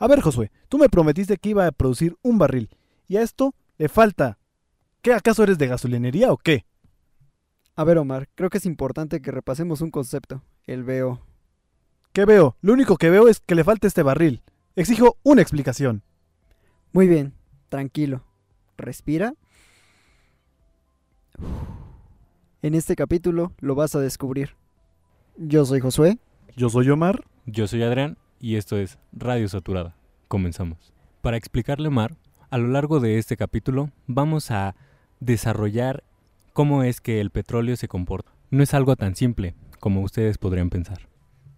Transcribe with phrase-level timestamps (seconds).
[0.00, 2.70] A ver, Josué, tú me prometiste que iba a producir un barril,
[3.08, 4.38] y a esto le falta.
[5.02, 6.64] ¿Qué acaso eres de gasolinería o qué?
[7.74, 11.20] A ver, Omar, creo que es importante que repasemos un concepto, el veo.
[12.12, 12.56] ¿Qué veo?
[12.60, 14.42] Lo único que veo es que le falta este barril.
[14.76, 16.02] Exijo una explicación.
[16.92, 17.34] Muy bien,
[17.68, 18.22] tranquilo.
[18.76, 19.34] Respira.
[22.62, 24.54] En este capítulo lo vas a descubrir.
[25.36, 26.18] Yo soy Josué.
[26.56, 27.24] Yo soy Omar.
[27.46, 29.94] Yo soy Adrián y esto es Radio Saturada.
[30.28, 30.92] Comenzamos.
[31.22, 32.16] Para explicarle Omar,
[32.50, 34.74] a lo largo de este capítulo vamos a
[35.20, 36.04] desarrollar
[36.52, 38.32] cómo es que el petróleo se comporta.
[38.50, 41.08] No es algo tan simple como ustedes podrían pensar.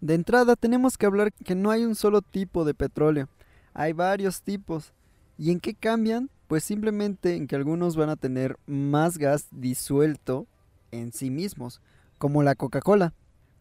[0.00, 3.28] De entrada tenemos que hablar que no hay un solo tipo de petróleo,
[3.74, 4.92] hay varios tipos.
[5.38, 6.30] ¿Y en qué cambian?
[6.46, 10.46] Pues simplemente en que algunos van a tener más gas disuelto
[10.92, 11.80] en sí mismos,
[12.18, 13.14] como la Coca-Cola.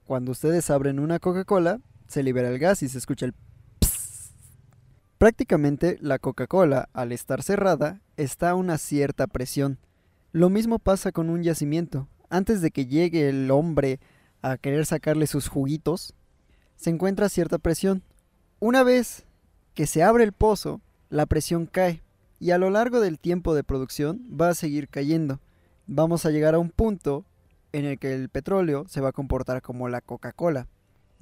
[0.05, 3.33] Cuando ustedes abren una Coca-Cola, se libera el gas y se escucha el.
[5.17, 9.79] Prácticamente la Coca-Cola, al estar cerrada, está a una cierta presión.
[10.31, 12.07] Lo mismo pasa con un yacimiento.
[12.29, 13.99] Antes de que llegue el hombre
[14.41, 16.13] a querer sacarle sus juguitos,
[16.75, 18.03] se encuentra cierta presión.
[18.59, 19.25] Una vez
[19.73, 22.01] que se abre el pozo, la presión cae
[22.39, 25.39] y a lo largo del tiempo de producción va a seguir cayendo.
[25.87, 27.25] Vamos a llegar a un punto
[27.71, 30.67] en el que el petróleo se va a comportar como la Coca-Cola.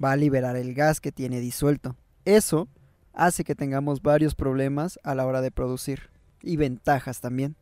[0.02, 1.96] Va a liberar el gas que tiene disuelto.
[2.24, 2.68] Eso
[3.12, 6.10] hace que tengamos varios problemas a la hora de producir
[6.42, 7.56] y ventajas también.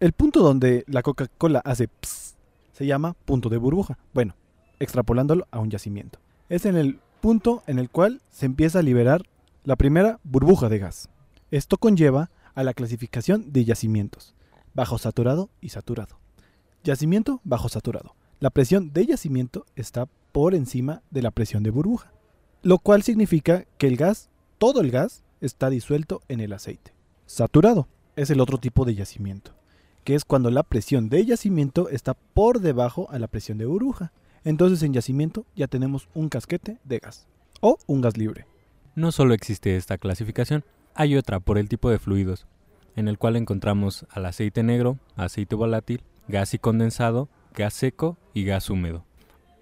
[0.00, 2.36] El punto donde la Coca-Cola hace pss
[2.72, 3.98] se llama punto de burbuja.
[4.14, 4.36] Bueno,
[4.78, 6.20] extrapolándolo a un yacimiento.
[6.48, 9.22] Es en el punto en el cual se empieza a liberar
[9.64, 11.08] la primera burbuja de gas.
[11.50, 14.34] Esto conlleva a la clasificación de yacimientos,
[14.74, 16.18] bajo saturado y saturado.
[16.84, 18.14] Yacimiento bajo saturado.
[18.38, 20.06] La presión de yacimiento está
[20.38, 22.12] por encima de la presión de burbuja,
[22.62, 26.94] lo cual significa que el gas, todo el gas, está disuelto en el aceite.
[27.26, 29.50] Saturado es el otro tipo de yacimiento,
[30.04, 34.12] que es cuando la presión de yacimiento está por debajo a la presión de burbuja.
[34.44, 37.26] Entonces en yacimiento ya tenemos un casquete de gas
[37.60, 38.46] o un gas libre.
[38.94, 42.46] No solo existe esta clasificación, hay otra por el tipo de fluidos,
[42.94, 48.44] en el cual encontramos al aceite negro, aceite volátil, gas y condensado, gas seco y
[48.44, 49.07] gas húmedo.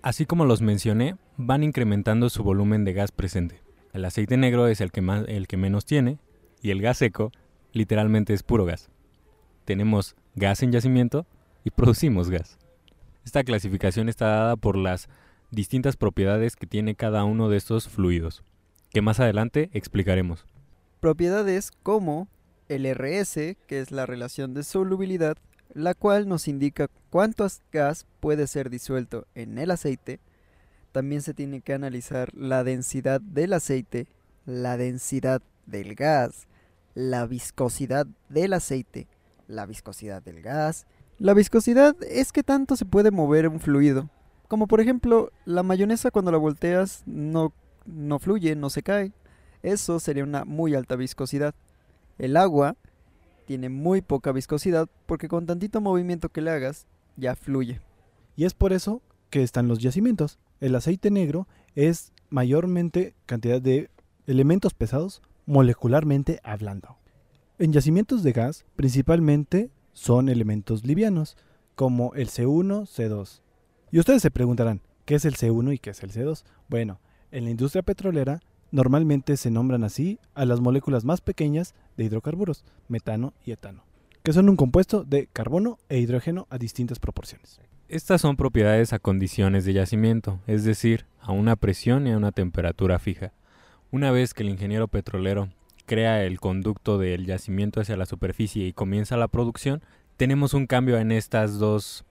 [0.06, 3.61] Así como los mencioné, van incrementando su volumen de gas presente.
[3.93, 6.21] El aceite negro es el que, más, el que menos tiene
[6.62, 7.33] y el gas seco
[7.72, 8.89] literalmente es puro gas.
[9.65, 11.27] Tenemos gas en yacimiento
[11.65, 12.56] y producimos gas.
[13.25, 15.09] Esta clasificación está dada por las
[15.50, 18.44] distintas propiedades que tiene cada uno de estos fluidos,
[18.91, 20.47] que más adelante explicaremos.
[21.00, 22.28] Propiedades como
[22.69, 25.37] el RS, que es la relación de solubilidad,
[25.72, 30.21] la cual nos indica cuánto gas puede ser disuelto en el aceite.
[30.93, 34.06] También se tiene que analizar la densidad del aceite,
[34.47, 36.47] la densidad del gas,
[36.94, 39.06] la viscosidad del aceite,
[39.49, 40.87] la viscosidad del gas.
[41.19, 44.09] La viscosidad es que tanto se puede mover un fluido.
[44.49, 47.53] Como por ejemplo, la mayonesa cuando la volteas no,
[47.84, 49.12] no fluye, no se cae.
[49.62, 51.55] Eso sería una muy alta viscosidad.
[52.19, 52.76] El agua
[53.46, 56.86] tiene muy poca viscosidad porque con tantito movimiento que le hagas
[57.16, 57.80] ya fluye.
[58.36, 60.38] Y es por eso que están los yacimientos.
[60.60, 63.88] El aceite negro es mayormente cantidad de
[64.26, 66.98] elementos pesados molecularmente hablando.
[67.58, 71.36] En yacimientos de gas principalmente son elementos livianos
[71.74, 73.40] como el C1, C2.
[73.92, 76.44] Y ustedes se preguntarán, ¿qué es el C1 y qué es el C2?
[76.68, 78.40] Bueno, en la industria petrolera
[78.76, 83.84] normalmente se nombran así a las moléculas más pequeñas de hidrocarburos, metano y etano,
[84.22, 87.59] que son un compuesto de carbono e hidrógeno a distintas proporciones.
[87.88, 92.32] Estas son propiedades a condiciones de yacimiento, es decir, a una presión y a una
[92.32, 93.32] temperatura fija.
[93.91, 95.48] Una vez que el ingeniero petrolero
[95.87, 99.82] crea el conducto del yacimiento hacia la superficie y comienza la producción,
[100.19, 102.04] tenemos un cambio en estas dos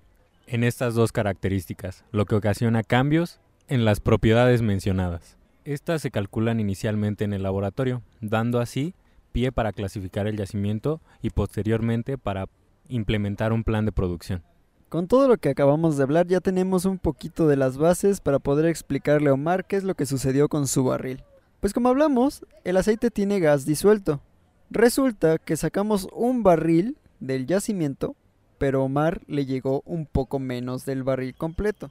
[0.47, 5.38] en estas dos características, lo que ocasiona cambios en las propiedades mencionadas.
[5.66, 8.94] Estas se calculan inicialmente en el laboratorio, dando así
[9.32, 12.47] pie para clasificar el yacimiento y posteriormente para
[12.88, 14.44] implementar un plan de producción.
[14.90, 18.38] Con todo lo que acabamos de hablar ya tenemos un poquito de las bases para
[18.38, 21.23] poder explicarle a Omar qué es lo que sucedió con su barril.
[21.62, 24.22] Pues como hablamos, el aceite tiene gas disuelto.
[24.70, 28.16] Resulta que sacamos un barril del yacimiento,
[28.59, 31.90] pero Omar le llegó un poco menos del barril completo.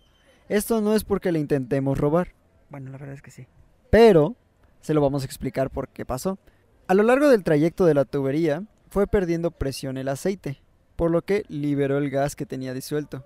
[0.49, 2.29] Esto no es porque le intentemos robar.
[2.71, 3.47] Bueno, la verdad es que sí.
[3.91, 4.37] Pero
[4.81, 6.39] se lo vamos a explicar por qué pasó.
[6.87, 10.61] A lo largo del trayecto de la tubería fue perdiendo presión el aceite,
[10.97, 13.25] por lo que liberó el gas que tenía disuelto.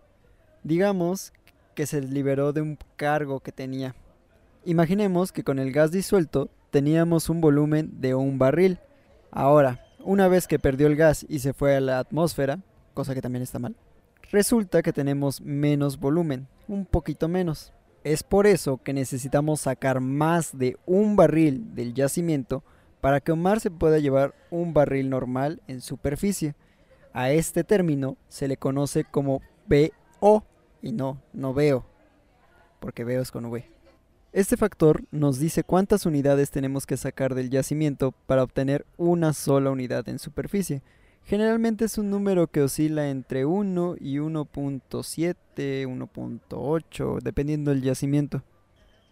[0.62, 1.32] Digamos
[1.74, 3.94] que se liberó de un cargo que tenía.
[4.64, 8.78] Imaginemos que con el gas disuelto teníamos un volumen de un barril.
[9.30, 12.60] Ahora, una vez que perdió el gas y se fue a la atmósfera,
[12.94, 13.76] cosa que también está mal,
[14.30, 17.72] resulta que tenemos menos volumen, un poquito menos.
[18.04, 22.62] Es por eso que necesitamos sacar más de un barril del yacimiento
[23.00, 26.54] para que Omar se pueda llevar un barril normal en superficie.
[27.12, 30.44] A este término se le conoce como BO
[30.82, 31.84] y no, no veo,
[32.80, 33.68] porque veo es con V.
[34.32, 39.70] Este factor nos dice cuántas unidades tenemos que sacar del yacimiento para obtener una sola
[39.70, 40.82] unidad en superficie.
[41.28, 45.36] Generalmente es un número que oscila entre 1 y 1.7,
[45.86, 48.42] 1.8, dependiendo del yacimiento.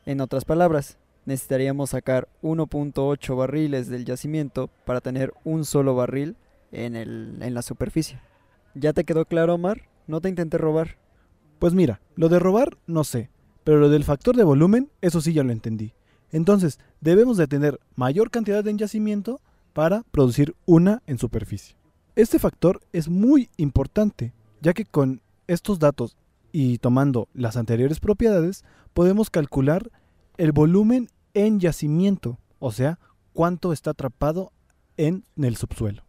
[0.07, 0.97] En otras palabras,
[1.27, 6.37] necesitaríamos sacar 1.8 barriles del yacimiento para tener un solo barril
[6.73, 8.19] en, el, en la superficie.
[8.75, 9.83] ¿Ya te quedó claro, Omar?
[10.07, 10.97] No te intenté robar.
[11.59, 13.29] Pues mira, lo de robar no sé,
[13.63, 15.93] pero lo del factor de volumen, eso sí ya lo entendí.
[16.33, 19.43] Entonces, debemos de tener mayor cantidad de yacimiento
[19.75, 21.77] para producir una en superficie.
[22.17, 24.33] Este factor es muy importante,
[24.63, 26.17] ya que con estos datos
[26.51, 28.65] y tomando las anteriores propiedades,
[28.95, 29.91] podemos calcular
[30.39, 32.99] el volumen en yacimiento, o sea,
[33.35, 34.51] cuánto está atrapado
[34.97, 36.05] en el subsuelo.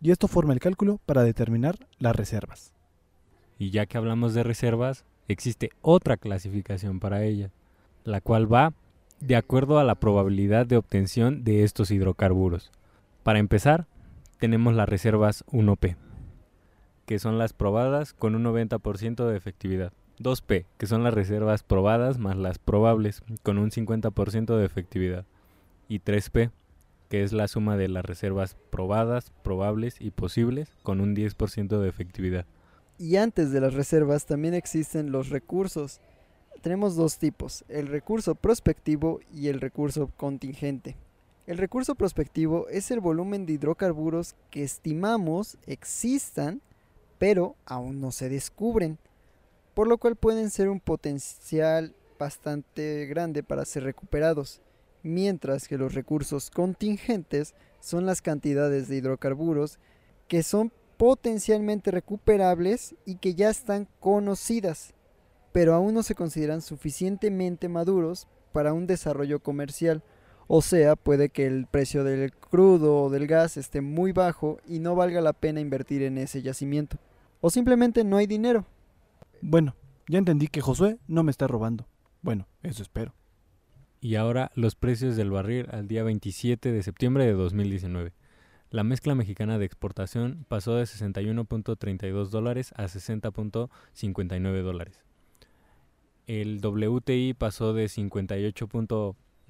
[0.00, 2.72] Y esto forma el cálculo para determinar las reservas.
[3.58, 7.50] Y ya que hablamos de reservas, existe otra clasificación para ella,
[8.04, 8.72] la cual va
[9.18, 12.70] de acuerdo a la probabilidad de obtención de estos hidrocarburos.
[13.24, 13.88] Para empezar,
[14.42, 15.94] tenemos las reservas 1P,
[17.06, 19.92] que son las probadas con un 90% de efectividad.
[20.18, 25.26] 2P, que son las reservas probadas más las probables, con un 50% de efectividad.
[25.86, 26.50] Y 3P,
[27.08, 31.88] que es la suma de las reservas probadas, probables y posibles, con un 10% de
[31.88, 32.44] efectividad.
[32.98, 36.00] Y antes de las reservas también existen los recursos.
[36.62, 40.96] Tenemos dos tipos, el recurso prospectivo y el recurso contingente.
[41.44, 46.62] El recurso prospectivo es el volumen de hidrocarburos que estimamos existan,
[47.18, 48.98] pero aún no se descubren,
[49.74, 54.60] por lo cual pueden ser un potencial bastante grande para ser recuperados,
[55.02, 59.80] mientras que los recursos contingentes son las cantidades de hidrocarburos
[60.28, 64.94] que son potencialmente recuperables y que ya están conocidas,
[65.50, 70.04] pero aún no se consideran suficientemente maduros para un desarrollo comercial.
[70.54, 74.80] O sea, puede que el precio del crudo o del gas esté muy bajo y
[74.80, 76.98] no valga la pena invertir en ese yacimiento.
[77.40, 78.66] O simplemente no hay dinero.
[79.40, 79.74] Bueno,
[80.08, 81.86] ya entendí que Josué no me está robando.
[82.20, 83.14] Bueno, eso espero.
[84.02, 88.12] Y ahora los precios del barril al día 27 de septiembre de 2019.
[88.68, 95.00] La mezcla mexicana de exportación pasó de 61.32 dólares a 60.59 dólares.
[96.26, 97.88] El WTI pasó de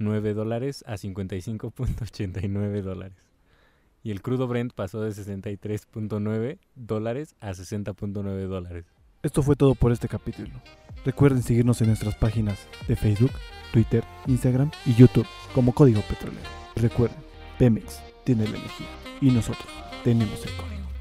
[0.02, 3.19] 58.9 dólares a 55.89 dólares.
[4.02, 8.84] Y el crudo Brent pasó de 63.9 dólares a 60.9 dólares.
[9.22, 10.50] Esto fue todo por este capítulo.
[11.04, 13.32] Recuerden seguirnos en nuestras páginas de Facebook,
[13.72, 16.48] Twitter, Instagram y YouTube como Código Petrolero.
[16.75, 17.19] Recuerden,
[17.58, 18.88] Pemex tiene la energía
[19.20, 19.69] y nosotros
[20.02, 20.91] tenemos el código.